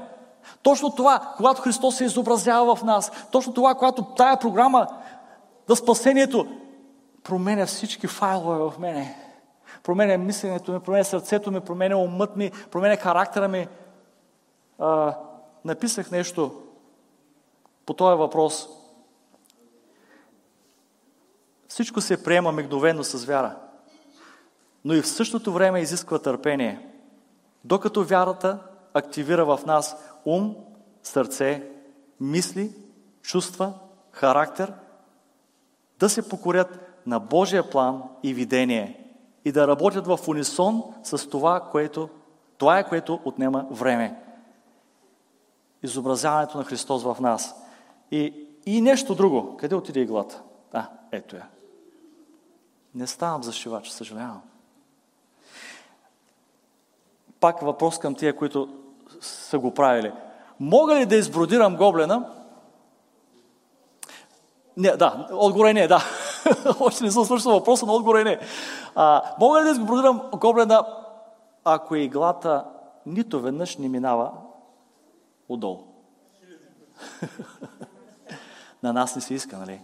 [0.64, 4.88] Точно това, когато Христос се изобразява в нас, точно това, когато тая програма
[5.70, 6.48] на спасението
[7.24, 9.16] променя всички файлове в мене.
[9.84, 13.68] Променя мисленето ми, променя сърцето ми, променя умът ми, променя характера ми.
[14.80, 15.16] А,
[15.66, 16.52] написах нещо
[17.86, 18.70] по този въпрос.
[21.80, 23.56] Всичко се приема мигновено с вяра,
[24.86, 26.88] но и в същото време изисква търпение,
[27.64, 28.60] докато вярата
[28.94, 30.56] активира в нас ум,
[31.04, 31.64] сърце,
[32.20, 32.76] мисли,
[33.22, 33.74] чувства,
[34.12, 34.74] характер,
[36.00, 39.14] да се покорят на Божия план и видение
[39.46, 42.10] и да работят в унисон с това, което
[42.58, 44.24] това е което отнема време.
[45.84, 47.56] Изобразяването на Христос в нас.
[48.12, 49.58] И, и нещо друго.
[49.58, 50.42] Къде отиде иглата?
[50.74, 51.48] А, ето я.
[52.96, 54.42] Не ставам за шивач, съжалявам.
[57.40, 58.70] Пак въпрос към тия, които
[59.22, 60.14] са го правили.
[60.60, 62.30] Мога ли да избродирам гоблена?
[64.78, 66.04] Не, да, отговор е не, да.
[66.80, 68.40] Още не съм свършил въпроса, но отговор е не.
[68.96, 70.86] А, мога ли да избродирам гоблена,
[71.64, 72.66] ако иглата
[73.06, 74.32] нито веднъж не минава
[75.50, 75.84] отдолу?
[78.84, 79.82] На нас не се иска, нали?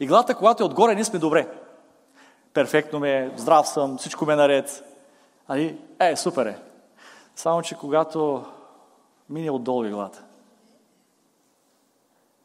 [0.00, 1.65] Иглата, когато е отгоре, ние сме добре.
[2.56, 4.84] Перфектно ме, здрав съм, всичко ме е наред.
[5.48, 6.58] Али, е, супер е.
[7.34, 8.44] Само, че когато
[9.30, 10.24] мине отдолу иглата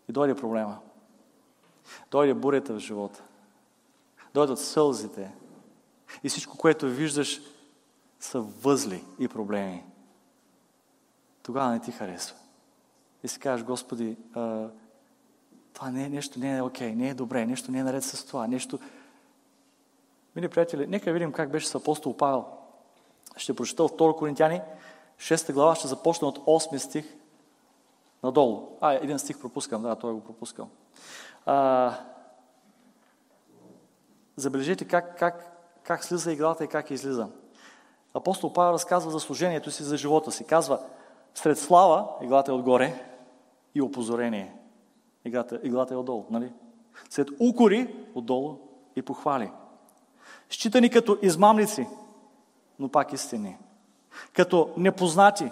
[0.10, 0.78] и дойде проблема,
[2.12, 3.24] дойде бурята в живота,
[4.34, 5.32] дойдат сълзите
[6.24, 7.42] и всичко, което виждаш,
[8.20, 9.84] са възли и проблеми.
[11.44, 12.36] Тогава не ти харесва.
[13.24, 14.68] И си кажеш, Господи, а,
[15.74, 18.26] това не е нещо, не е окей, не е добре, нещо не е наред с
[18.26, 18.80] това, нещо...
[20.36, 22.46] Мили приятели, нека видим как беше с апостол Павел.
[23.38, 24.62] Ще прочета от 2 Коринтяни,
[25.18, 27.16] 6 глава, ще започна от 8 стих
[28.24, 28.68] надолу.
[28.82, 30.70] А, един стих пропускам, да, той го пропускам.
[31.46, 31.94] А,
[34.36, 37.28] забележете как, как, как слиза иглата и как излиза.
[38.14, 40.44] Апостол Павел разказва за служението си, за живота си.
[40.44, 40.80] Казва,
[41.34, 43.12] сред слава, иглата е отгоре,
[43.76, 44.56] и опозорение.
[45.26, 46.52] Иглата, иглата е отдолу, нали?
[47.10, 48.58] След укори, отдолу
[48.96, 49.52] и похвали.
[50.52, 51.88] Считани като измамници,
[52.80, 53.58] но пак истини.
[54.34, 55.52] Като непознати,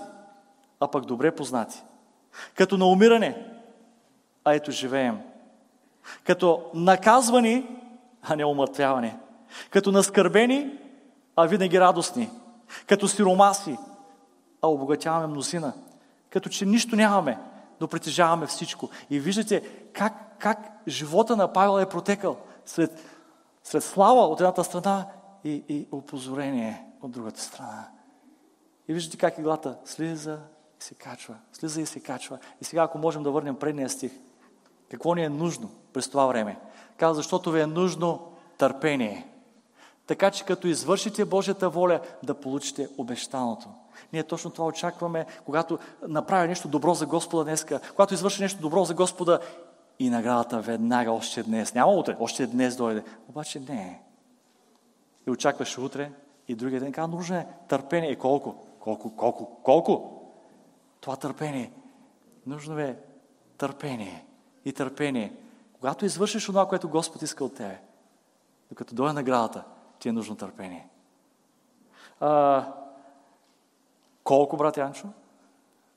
[0.79, 1.83] а пък добре познати.
[2.55, 3.45] Като на умиране,
[4.45, 5.19] а ето живеем.
[6.23, 7.67] Като наказвани,
[8.21, 9.19] а не умъртвяване.
[9.69, 10.79] Като наскърбени,
[11.35, 12.29] а винаги радостни.
[12.87, 13.77] Като сиромаси,
[14.61, 15.73] а обогатяваме мнозина.
[16.29, 17.37] Като че нищо нямаме,
[17.81, 18.89] но притежаваме всичко.
[19.09, 19.61] И виждате
[19.93, 22.37] как, как живота на Павел е протекал.
[22.65, 23.18] След,
[23.69, 25.05] след слава от едната страна
[25.43, 27.87] и, и опозорение от другата страна.
[28.87, 30.39] И виждате как иглата слиза
[30.79, 32.37] и се качва, слиза и се качва.
[32.61, 34.11] И сега, ако можем да върнем предния стих,
[34.91, 36.59] какво ни е нужно през това време?
[36.97, 39.27] Казва, защото ви е нужно търпение.
[40.07, 43.67] Така че като извършите Божията воля, да получите обещаното.
[44.13, 48.85] Ние точно това очакваме, когато направя нещо добро за Господа днеска, когато извърши нещо добро
[48.85, 49.39] за Господа
[49.99, 51.73] и наградата веднага, още днес.
[51.73, 53.03] Няма утре, още днес дойде.
[53.29, 54.01] Обаче не.
[55.27, 56.11] И очакваш утре
[56.47, 56.91] и другия ден.
[56.91, 58.11] Казва, нужно е търпение.
[58.11, 58.55] И колко?
[58.79, 60.23] Колко, колко, колко?
[61.01, 61.71] Това търпение.
[62.45, 62.99] Нужно е
[63.57, 64.25] търпение.
[64.65, 65.33] И търпение.
[65.73, 67.81] Когато извършиш това, което Господ иска от тебе,
[68.69, 69.63] докато дойде наградата,
[69.99, 70.87] ти е нужно търпение.
[72.19, 72.65] А,
[74.23, 75.07] колко, брат Янчо?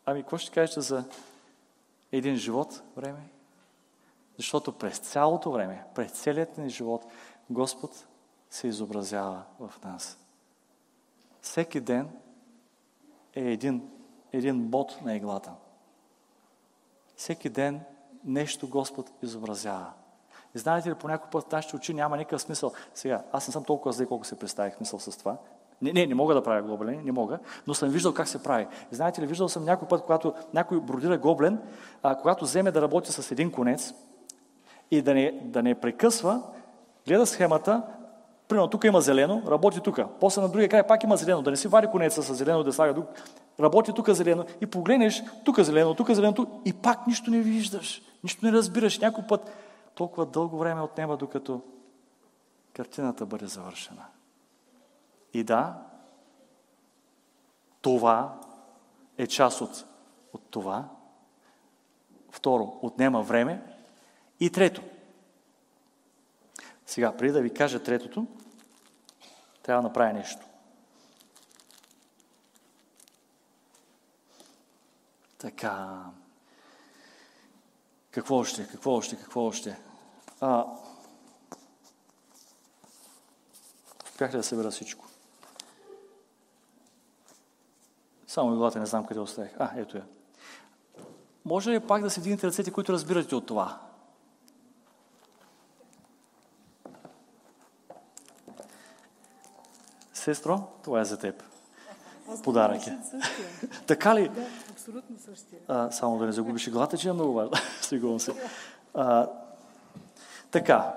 [0.06, 1.04] Ами, какво ще кажете за
[2.12, 3.31] един живот време?
[4.42, 7.06] Защото през цялото време, през целият ни живот,
[7.50, 8.06] Господ
[8.50, 10.18] се изобразява в нас.
[11.40, 12.08] Всеки ден
[13.34, 13.90] е един,
[14.32, 15.52] един бот на иглата.
[17.16, 17.80] Всеки ден
[18.24, 19.92] нещо Господ изобразява.
[20.54, 22.72] И знаете ли, по път нашите очи няма никакъв смисъл.
[22.94, 25.36] Сега, аз не съм толкова зле, колко се представих мисъл с това.
[25.82, 28.66] Не, не, не мога да правя гоблен, не мога, но съм виждал как се прави.
[28.92, 31.62] И знаете ли, виждал съм някой път, когато някой бродира гоблен,
[32.02, 33.94] а, когато вземе да работи с един конец
[34.92, 36.42] и да не, да не прекъсва,
[37.06, 37.82] гледа схемата,
[38.48, 40.00] примерно тук има зелено, работи тук.
[40.20, 42.72] После на другия край пак има зелено, да не си вари конеца с зелено, да
[42.72, 43.06] слага тук.
[43.60, 48.02] Работи тук зелено и погледнеш тук зелено, тук зелено, тук, и пак нищо не виждаш,
[48.24, 48.98] нищо не разбираш.
[48.98, 49.50] Някой път
[49.94, 51.60] толкова дълго време отнема, докато
[52.72, 54.04] картината бъде завършена.
[55.34, 55.82] И да,
[57.82, 58.34] това
[59.18, 59.84] е част от,
[60.32, 60.84] от това.
[62.30, 63.71] Второ, отнема време.
[64.42, 64.82] И трето,
[66.86, 68.26] сега, преди да ви кажа третото,
[69.62, 70.46] трябва да направя нещо.
[75.38, 76.04] Така.
[78.10, 78.68] Какво още?
[78.68, 79.16] Какво още?
[79.16, 79.80] Какво още?
[80.40, 80.66] А,
[84.04, 85.06] успях ли да събера всичко?
[88.26, 89.52] Само иглата не знам къде оставих.
[89.58, 90.06] А, ето я.
[91.44, 93.91] Може ли пак да се вдигнете ръцете, които разбирате от това?
[100.22, 101.42] Сестро, това е за теб.
[102.44, 102.98] Подарък е.
[103.86, 104.28] така ли?
[104.28, 105.58] Да, абсолютно същия.
[105.68, 107.52] А, само да не загубиш иглата, че е много важно.
[107.80, 108.32] Сигурно се.
[108.94, 109.28] А,
[110.50, 110.94] така.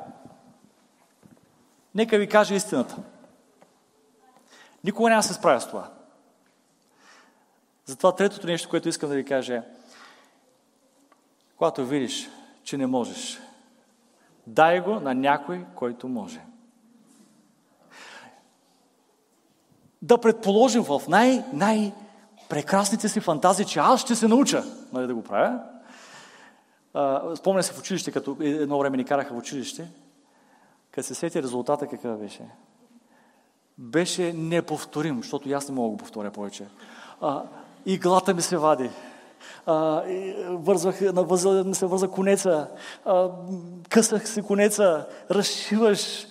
[1.96, 2.96] Нека ви кажа истината.
[4.84, 5.92] Никога няма да се справя с това.
[7.86, 9.64] Затова третото нещо, което искам да ви кажа е,
[11.58, 12.30] когато видиш,
[12.64, 13.40] че не можеш,
[14.48, 16.42] дай го на някой, който може.
[20.06, 21.94] Да предположим в най- най-
[22.50, 24.64] прекрасните си фантазии, че аз ще се науча
[24.94, 25.60] нали, да го правя.
[27.36, 29.88] Спомня се в училище, като едно време ни караха в училище,
[30.92, 32.44] като се сети резултата какъв беше.
[33.78, 36.66] Беше неповторим, защото аз не мога да го повторя повече.
[37.22, 37.44] А,
[37.86, 38.90] иглата ми се вади.
[39.66, 40.02] А,
[40.50, 42.68] вързвах, на възел ми се върза конеца,
[43.06, 43.30] а,
[43.90, 46.28] късах си конеца, разшиваш.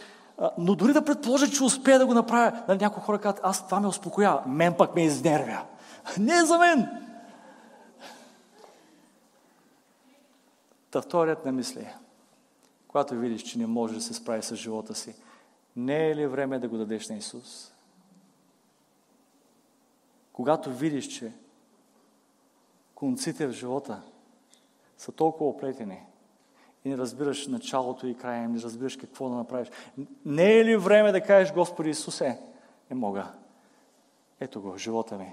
[0.59, 3.81] Но дори да предположа, че успея да го направя, на някои хора казват, аз това
[3.81, 5.65] ме успокоява, мен пък ме изнервя.
[6.19, 6.89] Не за мен!
[10.91, 11.89] Та вторият на мисли,
[12.89, 15.17] когато видиш, че не можеш да се справи с живота си,
[15.77, 17.73] не е ли време да го дадеш на Исус?
[20.33, 21.33] Когато видиш, че
[22.95, 24.03] конците в живота
[24.99, 26.03] са толкова оплетени
[26.85, 29.69] и не разбираш началото и края, не разбираш какво да направиш.
[30.25, 32.39] Не е ли време да кажеш, Господи Исусе,
[32.91, 33.27] не мога.
[34.41, 35.33] Ето го, живота ми.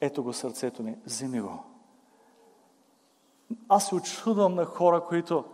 [0.00, 0.96] Ето го, сърцето ми.
[1.06, 1.64] Вземи го.
[3.68, 5.44] Аз се очудвам на хора, които,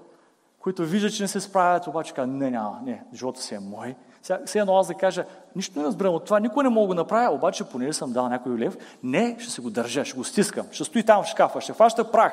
[0.58, 3.96] които виждат, че не се справят, обаче казват, не, няма, не, живота си е мой.
[4.22, 5.24] Сега, сега едно аз да кажа,
[5.56, 8.58] нищо не разбирам от това, никой не мога да направя, обаче понеже съм дал някой
[8.58, 11.72] лев, не, ще се го държа, ще го стискам, ще стои там в шкафа, ще
[11.72, 12.32] фаща прах,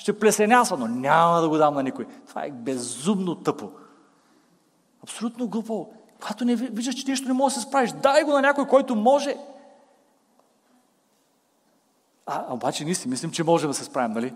[0.00, 2.06] ще плесенясва, но няма да го дам на никой.
[2.28, 3.70] Това е безумно тъпо.
[5.02, 5.88] Абсолютно глупо.
[6.20, 8.96] Когато не виждаш, че нещо не може да се справиш, дай го на някой, който
[8.96, 9.36] може.
[12.26, 14.34] А, обаче ние си мислим, че можем да се справим, нали?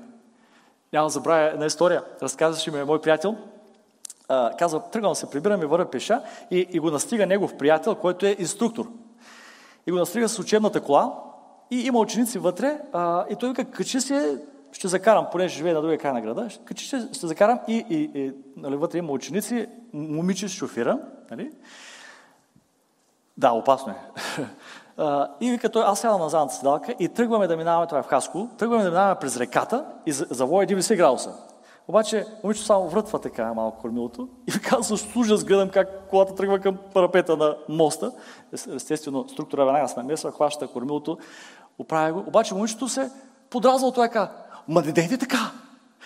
[0.92, 2.04] Няма да забравя една история.
[2.22, 3.36] Разказваше ми мой приятел.
[4.28, 8.26] А, казва, тръгвам се прибирам и вървя пеша и, и го настига негов приятел, който
[8.26, 8.88] е инструктор.
[9.86, 11.22] И го настига с учебната кола
[11.70, 14.42] и има ученици вътре а, и той вика, качи се,
[14.74, 18.10] ще закарам, понеже живее на другия край на града, качи се, ще закарам и, и,
[18.14, 20.98] и нали, вътре има ученици, момиче с шофира,
[21.30, 21.52] нали?
[23.36, 23.96] Да, опасно е.
[25.40, 28.06] И вика той, аз сядам на задната седалка и тръгваме да минаваме, това е в
[28.06, 31.34] Хаско, тръгваме да минаваме през реката и завоя 90 градуса.
[31.88, 36.34] Обаче момичето само врътва така малко кормилото и ви казва, с ужас гледам как колата
[36.34, 38.12] тръгва към парапета на моста.
[38.52, 41.18] Естествено, структура веднага се намесва, хваща кормилото,
[41.78, 42.24] оправя го.
[42.26, 43.10] Обаче момичето се
[43.50, 44.34] подразва от това казва,
[44.68, 45.50] ма не дейте така,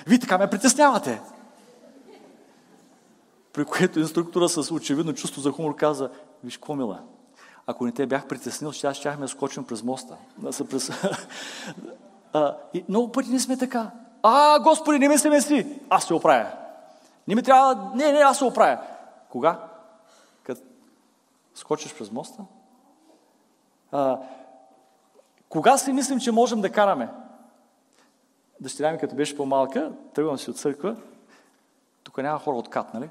[0.07, 1.21] вие така ме притеснявате.
[3.53, 6.11] При което инструктора с очевидно чувство за хумор каза,
[6.45, 7.01] виж мила,
[7.67, 10.17] ако не те бях притеснил, ще щяхме да скочим през моста.
[10.39, 10.91] Да се през...
[12.33, 13.91] а, и много пъти не сме така.
[14.23, 15.81] А, Господи, не мислиме си.
[15.91, 16.47] Аз се оправя.
[17.29, 17.91] Не ми трябва...
[17.95, 18.79] Не, не, аз се оправя.
[19.31, 19.61] Кога?
[20.43, 20.61] Като
[21.55, 22.43] скочиш през моста?
[23.93, 24.19] А,
[25.49, 27.09] кога си мислим, че можем да караме?
[28.61, 30.97] Дъщеря ми, като беше по-малка, тръгвам си от църква.
[32.05, 33.09] Тук няма хора от кат, нали?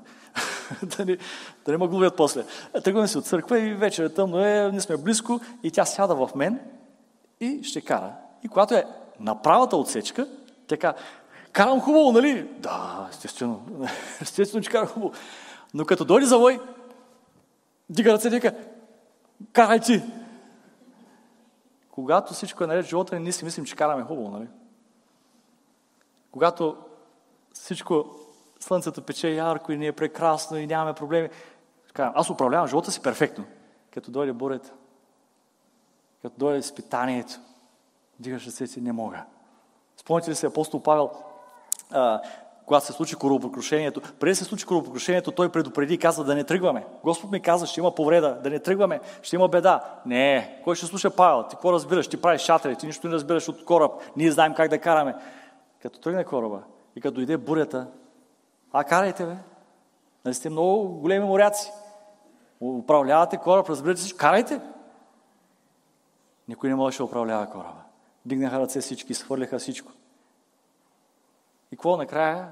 [0.97, 1.17] да, не,
[1.65, 2.45] да не ме глувят после.
[2.83, 6.15] Тръгваме си от църква и вече е тъмно е, ние сме близко и тя сяда
[6.15, 6.59] в мен
[7.39, 8.13] и ще кара.
[8.43, 8.85] И когато е
[9.19, 10.27] на правата отсечка,
[10.67, 10.93] така,
[11.51, 12.49] карам хубаво, нали?
[12.59, 13.61] Да, естествено.
[14.21, 15.13] Естествено, че карам хубаво.
[15.73, 16.59] Но като дойде завой,
[17.89, 18.41] дига ръце и
[19.53, 20.01] карай ти.
[21.91, 24.47] Когато всичко е наред живота, ние си мислим, че караме хубаво, нали?
[26.37, 26.75] Когато
[27.53, 28.05] всичко
[28.59, 31.29] слънцето пече ярко и ни е прекрасно и нямаме проблеми.
[31.97, 33.45] Аз управлявам живота си перфектно.
[33.93, 34.71] Като дойде бурята,
[36.21, 37.39] като дойде изпитанието,
[38.19, 39.23] дигаш ръце си, не мога.
[39.97, 41.11] Спомните ли се апостол Павел?
[41.91, 42.21] А,
[42.65, 44.01] когато се случи коробокрушението.
[44.19, 46.85] Преди се случи коробокрушението, той предупреди и каза да не тръгваме.
[47.03, 49.83] Господ ми каза, ще има повреда, да не тръгваме, ще има беда.
[50.05, 51.43] Не, кой ще слуша Павел?
[51.43, 52.07] Ти какво разбираш?
[52.07, 53.91] Ти правиш шатри, ти нищо не разбираш от кораб.
[54.15, 55.15] Ние знаем как да караме.
[55.81, 56.63] Като тръгне кораба
[56.95, 57.87] и като дойде бурята,
[58.71, 59.35] а карайте, бе.
[60.25, 61.71] Нали сте много големи моряци.
[62.61, 64.61] Управлявате кораб, разбирате си, карайте.
[66.47, 67.81] Никой не можеше да управлява кораба.
[68.25, 69.91] Дигнаха ръце всички, свърляха всичко.
[71.71, 72.47] И какво накрая?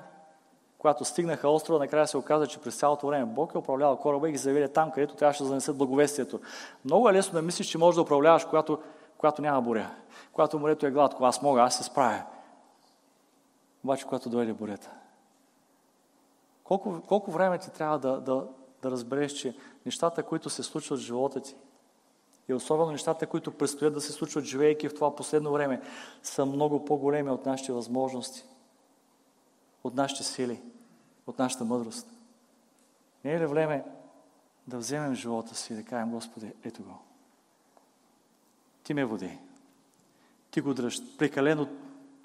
[0.77, 4.31] Когато стигнаха острова, накрая се оказа, че през цялото време Бог е управлявал кораба и
[4.31, 6.39] ги заведе там, където трябваше да занесат благовестието.
[6.85, 8.79] Много е лесно да мислиш, че можеш да управляваш, когато,
[9.17, 9.89] когато няма буря.
[10.33, 12.23] Когато морето е гладко, аз мога, аз се справя.
[13.85, 14.91] Обаче, когато дойде бурята,
[16.63, 18.47] колко, колко време ти трябва да, да,
[18.81, 21.55] да разбереш, че нещата, които се случват в живота ти,
[22.47, 25.81] и особено нещата, които предстоят да се случват, живейки в това последно време,
[26.23, 28.45] са много по-големи от нашите възможности,
[29.83, 30.61] от нашите сили,
[31.27, 32.09] от нашата мъдрост.
[33.25, 33.85] Не е ли време
[34.67, 36.97] да вземем живота си и да кажем, Господи, ето го.
[38.83, 39.39] Ти ме води.
[40.51, 41.17] Ти го дръж.
[41.17, 41.67] Прекалено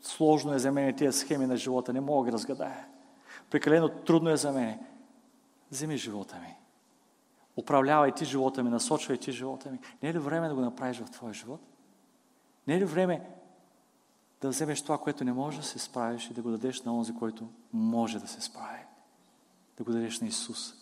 [0.03, 1.93] сложно е за мен тия схеми на живота.
[1.93, 2.87] Не мога да разгадая.
[3.51, 4.79] Прекалено трудно е за мен.
[5.71, 6.57] Вземи живота ми.
[7.57, 9.79] Управлявай ти живота ми, насочвай ти живота ми.
[10.03, 11.61] Не е ли време да го направиш в твоя живот?
[12.67, 13.31] Не е ли време
[14.41, 17.15] да вземеш това, което не може да се справиш и да го дадеш на онзи,
[17.15, 18.81] който може да се справи?
[19.77, 20.75] Да го дадеш на Исус.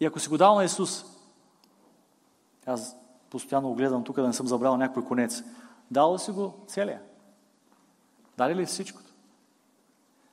[0.00, 1.04] И ако си го дал на Исус,
[2.66, 2.96] аз
[3.30, 5.42] постоянно гледам тук да не съм забрал някой конец.
[5.90, 7.02] Дал си го целия?
[8.36, 9.10] Дали ли всичкото?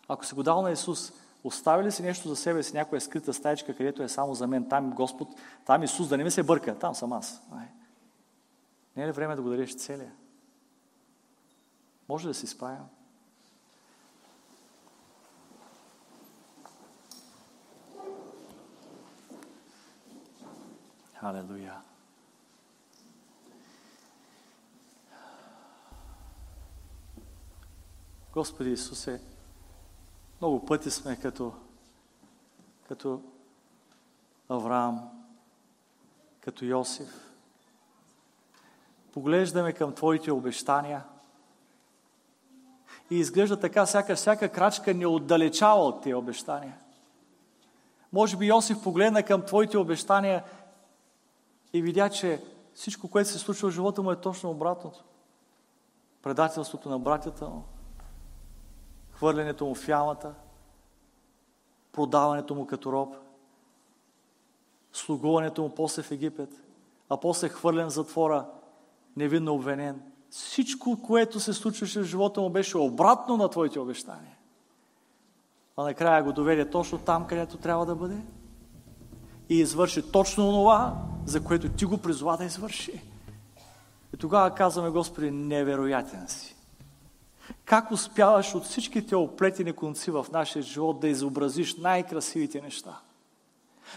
[0.08, 1.12] Ако си го дал на Исус,
[1.46, 4.70] Остави ли си нещо за себе си, някоя скрита стаечка, където е само за мен,
[4.70, 5.28] там Господ,
[5.66, 7.42] там Исус, да не ми се бърка, там съм аз.
[7.52, 7.68] Ай.
[8.96, 10.12] Не е ли време да го дадеш целия?
[12.10, 12.84] Може да си справим.
[21.14, 21.82] Халелуя.
[28.36, 29.22] Господи Исусе,
[30.42, 31.54] много пъти сме като,
[32.88, 33.22] като
[34.50, 35.10] Авраам,
[36.40, 37.10] като Йосиф.
[39.14, 41.04] Поглеждаме към Твоите обещания
[43.10, 46.78] и изглежда така, всяка, всяка крачка ни отдалечава от тези обещания.
[48.14, 50.44] Може би Йосиф погледна към Твоите обещания
[51.74, 55.04] и видя, че всичко, което се случва в живота му е точно обратното.
[56.22, 57.64] Предателството на братята му,
[59.16, 60.34] хвърлянето му в ямата,
[61.92, 63.16] продаването му като роб,
[64.94, 66.50] слугуването му после в Египет,
[67.10, 68.46] а после хвърлен в затвора,
[69.18, 70.02] невинно обвинен.
[70.30, 74.38] Всичко, което се случваше в живота му, беше обратно на твоите обещания.
[75.78, 78.22] А накрая го доведе точно там, където трябва да бъде
[79.50, 80.96] и извърши точно това,
[81.26, 83.02] за което ти го призова да извърши.
[84.14, 86.55] И тогава казваме, Господи, невероятен си.
[87.66, 93.00] Как успяваш от всичките оплетени конци в нашия живот да изобразиш най-красивите неща?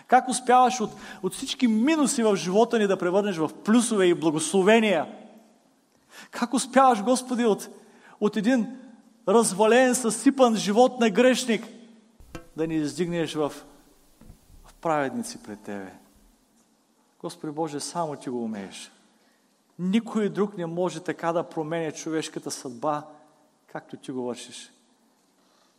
[0.07, 0.91] Как успяваш от,
[1.23, 5.07] от всички минуси в живота ни да превърнеш в плюсове и благословения?
[6.31, 7.69] Как успяваш, Господи, от,
[8.21, 8.67] от един
[9.29, 11.67] развален, съсипан живот на грешник
[12.57, 13.53] да ни издигнеш в,
[14.65, 15.93] в праведници пред Тебе?
[17.21, 18.93] Господи Боже, само Ти го умееш.
[19.79, 23.07] Никой друг не може така да променя човешката съдба,
[23.73, 24.73] както ти го вършиш.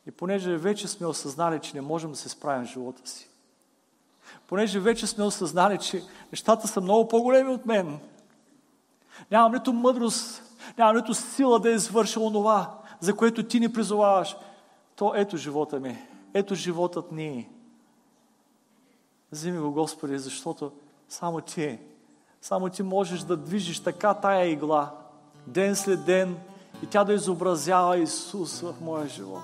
[0.07, 3.29] И понеже вече сме осъзнали, че не можем да се справим в живота си,
[4.47, 7.99] понеже вече сме осъзнали, че нещата са много по-големи от мен,
[9.31, 10.43] нямам нито мъдрост,
[10.77, 14.35] нямам нито сила да извърша онова, за което ти ни призоваваш,
[14.95, 17.49] то ето живота ми, ето животът ни.
[19.31, 20.71] Вземи го, Господи, защото
[21.09, 21.79] само Ти,
[22.41, 24.91] само Ти можеш да движиш така тая игла,
[25.47, 26.37] ден след ден,
[26.83, 29.43] и тя да изобразява Исус в моя живот.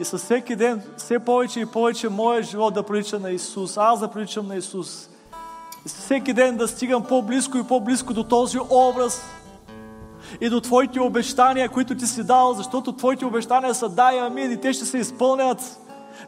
[0.00, 4.00] И със всеки ден, все повече и повече моя живот да прилича на Исус, аз
[4.00, 5.08] да приличам на Исус.
[5.86, 9.24] И всеки ден да стигам по-близко и по-близко до този образ
[10.40, 14.52] и до Твоите обещания, които Ти си дал, защото Твоите обещания са да и амин
[14.52, 15.78] и те ще се изпълнят.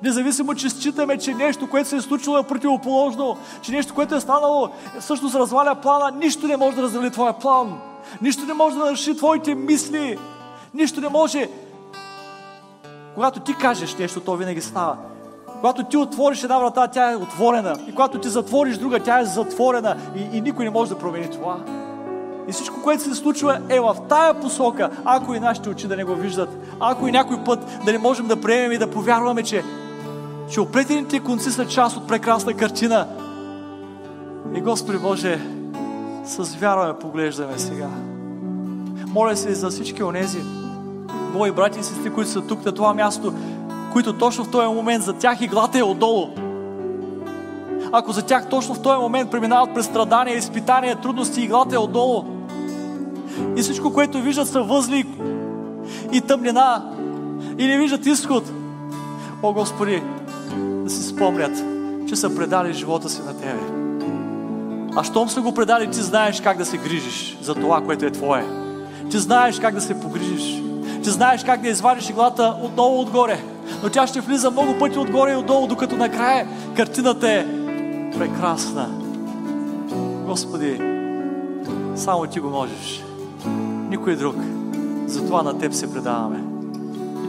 [0.02, 4.20] Независимо, че считаме, че нещо, което се е случило е противоположно, че нещо, което е
[4.20, 4.68] станало,
[5.00, 7.80] всъщност разваля плана, нищо не може да развали Твоя план.
[8.22, 10.18] Нищо не може да наруши твоите мисли.
[10.74, 11.48] Нищо не може.
[13.14, 14.96] Когато ти кажеш нещо, то винаги става.
[15.46, 17.76] Когато ти отвориш една врата, тя е отворена.
[17.88, 19.96] И когато ти затвориш друга, тя е затворена.
[20.16, 21.56] И, и никой не може да промени това.
[22.48, 26.04] И всичко, което се случва е в тая посока, ако и нашите очи да не
[26.04, 26.48] го виждат,
[26.80, 29.64] ако и някой път да не можем да приемем и да повярваме, че,
[30.50, 33.06] че оплетените конци са част от прекрасна картина.
[34.54, 35.40] И Господи Боже,
[36.24, 37.88] с вяра ме поглеждаме сега.
[39.06, 40.38] Моля се за всички онези
[41.34, 43.32] мои брати и сестри, които са тук на това място,
[43.92, 46.28] които точно в този момент за тях иглата е отдолу.
[47.92, 52.24] Ако за тях точно в този момент преминават през страдания, изпитания, трудности, иглата е отдолу.
[53.56, 55.06] И всичко, което виждат са възли
[56.12, 56.92] и тъмнина
[57.58, 58.44] и не виждат изход.
[59.42, 60.02] О, Господи,
[60.90, 61.64] да си спомнят,
[62.08, 63.60] че са предали живота си на Тебе.
[64.96, 68.10] А щом са го предали, ти знаеш как да се грижиш за това, което е
[68.10, 68.46] Твое.
[69.10, 70.62] Ти знаеш как да се погрижиш.
[71.02, 73.40] Ти знаеш как да извадиш иглата отново отгоре.
[73.82, 77.46] Но тя ще влиза много пъти отгоре и отдолу, докато накрая картината е
[78.18, 78.88] прекрасна.
[80.26, 80.80] Господи,
[81.96, 83.04] само Ти го можеш.
[83.88, 84.36] Никой друг.
[85.06, 86.49] Затова на Теб се предаваме.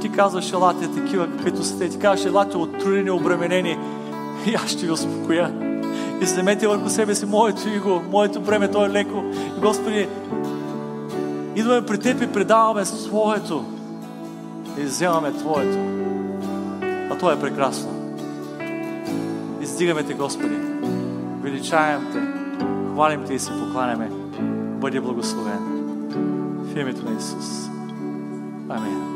[0.01, 1.89] И Ти казваш, елате такива, каквито сте.
[1.89, 3.77] Ти казваш, елате оттрудени, обременени.
[4.45, 5.53] И аз ще ви успокоя.
[6.21, 9.23] И вземете върху себе си моето иго, моето бреме, то е леко.
[9.57, 10.07] И Господи,
[11.55, 13.65] идваме при Теб и предаваме своето.
[14.77, 15.77] И вземаме Твоето.
[17.11, 17.89] А то е прекрасно.
[19.61, 20.55] Издигаме Те, Господи.
[21.41, 22.19] Величаем Те.
[22.93, 24.09] Хвалим Те и се покланяме.
[24.79, 25.59] Бъди благословен.
[26.63, 27.69] В името на Исус.
[28.69, 29.10] Амин.